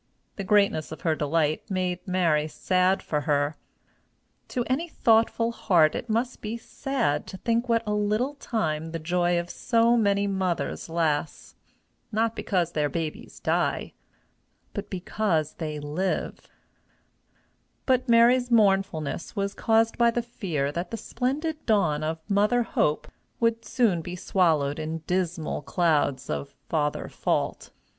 [0.35, 3.55] The greatness of her delight made Mary sad for her.
[4.47, 8.97] To any thoughtful heart it must be sad to think what a little time the
[8.97, 11.53] joy of so many mothers lasts
[12.11, 13.93] not because their babies die,
[14.73, 16.47] but because they live;
[17.85, 23.07] but Mary's mournfulness was caused by the fear that the splendid dawn of mother hope
[23.39, 27.69] would soon be swallowed in dismal clouds of father fault.